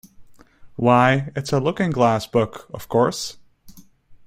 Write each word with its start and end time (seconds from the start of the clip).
Why, 0.77 1.31
it’s 1.35 1.53
a 1.53 1.59
Looking-glass 1.59 2.25
book, 2.25 2.65
of 2.73 2.89
course! 2.89 3.37